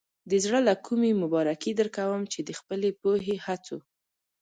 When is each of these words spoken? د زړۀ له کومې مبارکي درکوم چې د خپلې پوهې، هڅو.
د 0.29 0.31
زړۀ 0.43 0.59
له 0.67 0.75
کومې 0.85 1.11
مبارکي 1.23 1.71
درکوم 1.79 2.21
چې 2.31 2.39
د 2.43 2.49
خپلې 2.59 2.89
پوهې، 3.01 3.35
هڅو. 3.45 3.77